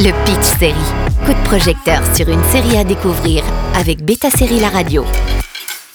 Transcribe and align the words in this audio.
Le 0.00 0.12
Pitch 0.24 0.58
Série. 0.60 0.74
Coup 1.26 1.32
de 1.32 1.44
projecteur 1.44 2.00
sur 2.14 2.28
une 2.28 2.44
série 2.52 2.76
à 2.76 2.84
découvrir 2.84 3.42
avec 3.74 4.04
Beta 4.04 4.30
Série 4.30 4.60
La 4.60 4.68
Radio. 4.68 5.04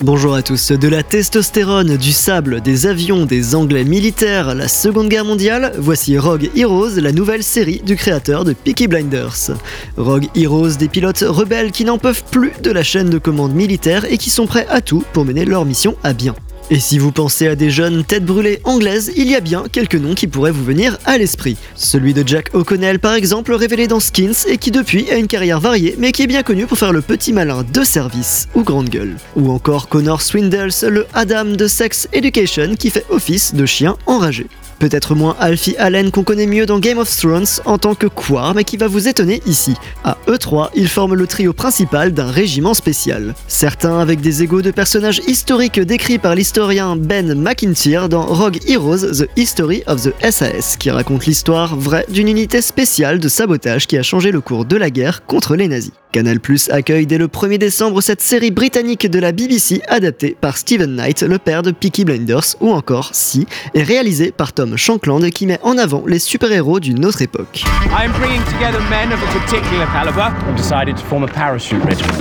Bonjour 0.01 0.33
à 0.33 0.41
tous. 0.41 0.73
De 0.73 0.89
la 0.89 1.03
testostérone, 1.03 1.95
du 1.95 2.11
sable, 2.11 2.59
des 2.59 2.85
avions, 2.85 3.25
des 3.25 3.55
Anglais 3.55 3.85
militaires, 3.85 4.55
la 4.55 4.67
Seconde 4.67 5.07
Guerre 5.07 5.23
mondiale, 5.23 5.71
voici 5.77 6.17
Rogue 6.17 6.49
Heroes, 6.53 6.99
la 6.99 7.13
nouvelle 7.13 7.43
série 7.43 7.79
du 7.79 7.95
créateur 7.95 8.43
de 8.43 8.51
Peaky 8.51 8.89
Blinders. 8.89 9.51
Rogue 9.95 10.27
Heroes, 10.35 10.75
des 10.77 10.89
pilotes 10.89 11.23
rebelles 11.25 11.71
qui 11.71 11.85
n'en 11.85 11.97
peuvent 11.97 12.25
plus 12.29 12.51
de 12.61 12.71
la 12.71 12.83
chaîne 12.83 13.09
de 13.09 13.19
commande 13.19 13.53
militaire 13.53 14.03
et 14.11 14.17
qui 14.17 14.31
sont 14.31 14.47
prêts 14.47 14.67
à 14.69 14.81
tout 14.81 15.05
pour 15.13 15.23
mener 15.23 15.45
leur 15.45 15.63
mission 15.63 15.95
à 16.03 16.11
bien. 16.11 16.35
Et 16.69 16.79
si 16.79 16.97
vous 16.97 17.11
pensez 17.11 17.47
à 17.47 17.55
des 17.55 17.69
jeunes 17.69 18.03
têtes 18.05 18.25
brûlées 18.25 18.61
anglaises, 18.63 19.11
il 19.15 19.29
y 19.29 19.35
a 19.35 19.41
bien 19.41 19.65
quelques 19.71 19.95
noms 19.95 20.15
qui 20.15 20.27
pourraient 20.27 20.51
vous 20.51 20.63
venir 20.63 20.97
à 21.05 21.17
l'esprit. 21.17 21.57
Celui 21.75 22.13
de 22.13 22.25
Jack 22.25 22.49
O'Connell 22.53 22.99
par 22.99 23.13
exemple, 23.13 23.53
révélé 23.53 23.87
dans 23.87 23.99
Skins 23.99 24.47
et 24.47 24.57
qui 24.57 24.71
depuis 24.71 25.11
a 25.11 25.17
une 25.17 25.27
carrière 25.27 25.59
variée 25.59 25.95
mais 25.97 26.11
qui 26.11 26.23
est 26.23 26.27
bien 26.27 26.43
connu 26.43 26.65
pour 26.65 26.77
faire 26.77 26.93
le 26.93 27.01
petit 27.01 27.33
malin 27.33 27.63
de 27.63 27.83
service 27.83 28.47
ou 28.55 28.63
grande 28.63 28.89
gueule. 28.89 29.17
Ou 29.35 29.51
encore 29.51 29.89
Connor 29.89 30.21
Swindles, 30.21 30.73
le 30.83 31.05
Adam 31.13 31.45
de 31.45 31.67
Sex 31.67 32.07
Education 32.13 32.75
qui 32.77 32.89
fait 32.89 33.05
office 33.09 33.53
de 33.53 33.65
chien 33.65 33.97
enragé. 34.05 34.47
Peut-être 34.83 35.15
moins 35.15 35.37
Alfie 35.39 35.77
Allen 35.77 36.11
qu'on 36.11 36.25
connaît 36.25 36.45
mieux 36.45 36.65
dans 36.65 36.77
Game 36.77 36.97
of 36.97 37.09
Thrones 37.09 37.45
en 37.63 37.77
tant 37.77 37.95
que 37.95 38.05
Quar, 38.05 38.53
mais 38.53 38.65
qui 38.65 38.75
va 38.75 38.89
vous 38.89 39.07
étonner 39.07 39.41
ici. 39.45 39.75
À 40.03 40.17
eux 40.27 40.37
trois, 40.37 40.71
ils 40.75 40.89
forment 40.89 41.13
le 41.13 41.25
trio 41.25 41.53
principal 41.53 42.11
d'un 42.11 42.29
régiment 42.29 42.73
spécial. 42.73 43.33
Certains 43.47 43.99
avec 43.99 44.19
des 44.19 44.43
égaux 44.43 44.61
de 44.61 44.71
personnages 44.71 45.21
historiques 45.25 45.79
décrits 45.79 46.17
par 46.17 46.35
l'historien 46.35 46.97
Ben 46.97 47.33
McIntyre 47.33 48.09
dans 48.09 48.25
Rogue 48.25 48.59
Heroes 48.67 49.23
The 49.23 49.29
History 49.37 49.83
of 49.87 50.03
the 50.03 50.13
SAS, 50.29 50.75
qui 50.75 50.91
raconte 50.91 51.27
l'histoire 51.27 51.77
vraie 51.77 52.05
d'une 52.09 52.27
unité 52.27 52.61
spéciale 52.61 53.19
de 53.19 53.29
sabotage 53.29 53.87
qui 53.87 53.97
a 53.97 54.03
changé 54.03 54.31
le 54.31 54.41
cours 54.41 54.65
de 54.65 54.75
la 54.75 54.89
guerre 54.89 55.25
contre 55.25 55.55
les 55.55 55.69
nazis. 55.69 55.93
Canal 56.13 56.39
Plus 56.39 56.69
accueille 56.69 57.07
dès 57.07 57.17
le 57.17 57.27
1er 57.27 57.57
décembre 57.57 57.99
cette 57.99 58.21
série 58.21 58.51
britannique 58.51 59.09
de 59.09 59.19
la 59.19 59.31
BBC 59.31 59.81
adaptée 59.87 60.37
par 60.39 60.57
Stephen 60.57 60.95
Knight, 60.95 61.23
le 61.23 61.39
père 61.39 61.63
de 61.63 61.71
Peaky 61.71 62.05
Blinders, 62.05 62.55
ou 62.61 62.71
encore 62.71 63.09
Si, 63.13 63.47
et 63.73 63.81
réalisée 63.81 64.31
par 64.31 64.53
Tom 64.53 64.77
Shankland 64.77 65.27
qui 65.31 65.47
met 65.47 65.59
en 65.63 65.77
avant 65.79 66.03
les 66.05 66.19
super-héros 66.19 66.79
d'une 66.79 67.03
autre 67.03 67.23
époque. 67.23 67.63
I 67.89 68.05
am 68.05 68.11
bringing 68.13 68.43
together 68.45 68.79
men 68.91 69.11
of 69.11 69.19
a 69.23 69.39
particular 69.39 69.87
caliber 69.87 70.31
and 70.47 70.55
decided 70.55 70.95
to 70.95 71.03
form 71.03 71.23
a 71.23 71.27
parachute 71.27 71.83
regiment. 71.83 72.13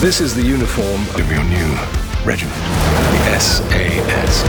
This 0.00 0.20
is 0.20 0.32
the 0.34 0.46
uniform 0.46 1.02
of 1.16 1.30
your 1.32 1.42
new 1.44 1.76
regiment, 2.24 2.54
the 3.10 3.40
SAS. 3.40 4.44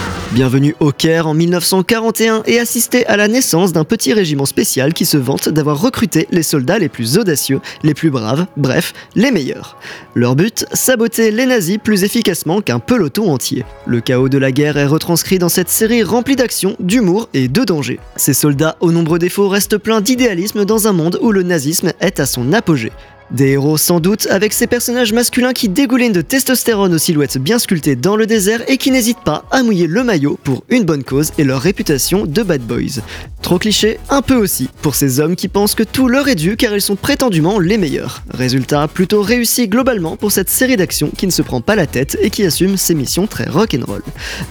Bienvenue 0.32 0.74
au 0.80 0.90
Caire 0.90 1.28
en 1.28 1.34
1941 1.34 2.42
et 2.46 2.58
assister 2.58 3.06
à 3.06 3.16
la 3.16 3.28
naissance 3.28 3.72
d'un 3.72 3.84
petit 3.84 4.12
régiment 4.12 4.44
spécial 4.44 4.92
qui 4.92 5.06
se 5.06 5.16
vante 5.16 5.48
d'avoir 5.48 5.80
recruté 5.80 6.26
les 6.32 6.42
soldats 6.42 6.80
les 6.80 6.88
plus 6.88 7.16
audacieux, 7.16 7.60
les 7.84 7.94
plus 7.94 8.10
braves, 8.10 8.46
bref, 8.56 8.92
les 9.14 9.30
meilleurs. 9.30 9.78
Leur 10.14 10.34
but, 10.34 10.66
saboter 10.72 11.30
les 11.30 11.46
nazis 11.46 11.78
plus 11.78 12.02
efficacement 12.02 12.60
qu'un 12.60 12.80
peloton 12.80 13.30
entier. 13.32 13.64
Le 13.86 14.00
chaos 14.00 14.28
de 14.28 14.36
la 14.36 14.50
guerre 14.50 14.76
est 14.76 14.86
retranscrit 14.86 15.38
dans 15.38 15.48
cette 15.48 15.70
série 15.70 16.02
remplie 16.02 16.36
d'action, 16.36 16.76
d'humour 16.80 17.28
et 17.32 17.46
de 17.46 17.64
danger. 17.64 18.00
Ces 18.16 18.34
soldats 18.34 18.76
aux 18.80 18.90
nombreux 18.90 19.20
défauts 19.20 19.48
restent 19.48 19.78
pleins 19.78 20.00
d'idéalisme 20.00 20.64
dans 20.64 20.88
un 20.88 20.92
monde 20.92 21.18
où 21.22 21.30
le 21.30 21.44
nazisme 21.44 21.92
est 22.00 22.18
à 22.18 22.26
son 22.26 22.52
apogée. 22.52 22.92
Des 23.32 23.48
héros 23.48 23.76
sans 23.76 23.98
doute, 23.98 24.28
avec 24.30 24.52
ces 24.52 24.68
personnages 24.68 25.12
masculins 25.12 25.52
qui 25.52 25.68
dégoulinent 25.68 26.12
de 26.12 26.20
testostérone 26.20 26.94
aux 26.94 26.98
silhouettes 26.98 27.38
bien 27.38 27.58
sculptées 27.58 27.96
dans 27.96 28.14
le 28.14 28.24
désert 28.24 28.62
et 28.68 28.76
qui 28.76 28.92
n'hésitent 28.92 29.24
pas 29.24 29.44
à 29.50 29.64
mouiller 29.64 29.88
le 29.88 30.04
maillot 30.04 30.38
pour 30.44 30.62
une 30.68 30.84
bonne 30.84 31.02
cause 31.02 31.32
et 31.36 31.42
leur 31.42 31.60
réputation 31.60 32.24
de 32.24 32.42
bad 32.44 32.62
boys. 32.62 33.02
Trop 33.42 33.58
cliché, 33.58 33.98
un 34.10 34.22
peu 34.22 34.34
aussi, 34.36 34.68
pour 34.80 34.94
ces 34.94 35.18
hommes 35.18 35.34
qui 35.34 35.48
pensent 35.48 35.74
que 35.74 35.82
tout 35.82 36.08
leur 36.08 36.28
est 36.28 36.36
dû 36.36 36.56
car 36.56 36.72
ils 36.72 36.80
sont 36.80 36.94
prétendument 36.94 37.58
les 37.58 37.78
meilleurs. 37.78 38.22
Résultat 38.30 38.86
plutôt 38.86 39.22
réussi 39.22 39.66
globalement 39.66 40.16
pour 40.16 40.30
cette 40.30 40.48
série 40.48 40.76
d'action 40.76 41.10
qui 41.16 41.26
ne 41.26 41.32
se 41.32 41.42
prend 41.42 41.60
pas 41.60 41.74
la 41.74 41.86
tête 41.86 42.16
et 42.20 42.30
qui 42.30 42.44
assume 42.44 42.76
ses 42.76 42.94
missions 42.94 43.26
très 43.26 43.48
rock'n'roll. 43.48 44.02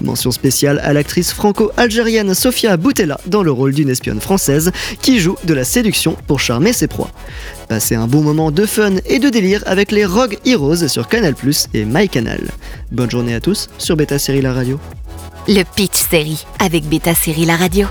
Mention 0.02 0.32
spéciale 0.32 0.82
à 0.84 0.92
l'actrice 0.92 1.32
franco-algérienne 1.32 2.34
Sofia 2.34 2.76
Boutella 2.76 3.20
dans 3.26 3.44
le 3.44 3.52
rôle 3.52 3.74
d'une 3.74 3.90
espionne 3.90 4.20
française 4.20 4.72
qui 5.02 5.20
joue 5.20 5.38
de 5.46 5.54
la 5.54 5.64
séduction 5.64 6.18
pour 6.28 6.42
charmer 6.42 6.74
ses 6.74 6.88
proies. 6.88 7.12
Passez 7.68 7.96
un 7.96 8.08
bon 8.08 8.22
moment 8.22 8.52
de 8.52 8.66
fun 8.66 8.94
et 9.08 9.18
de 9.18 9.30
délire 9.30 9.64
avec 9.66 9.92
les 9.92 10.06
Rogue 10.06 10.38
Heroes 10.46 10.88
sur 10.88 11.08
Canal 11.08 11.34
Plus 11.34 11.68
et 11.74 11.84
MyCanal. 11.84 12.42
Bonne 12.92 13.10
journée 13.10 13.34
à 13.34 13.40
tous 13.40 13.70
sur 13.80 13.96
Beta 13.96 14.20
Série 14.20 14.42
La 14.42 14.54
Radio. 14.54 14.80
Le 15.48 15.64
Pitch 15.64 15.98
Série 16.10 16.46
avec 16.60 16.86
Beta 16.86 17.16
Série 17.16 17.46
La 17.46 17.56
Radio. 17.56 17.88